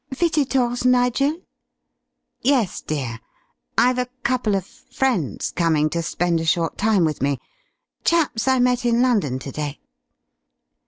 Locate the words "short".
6.45-6.75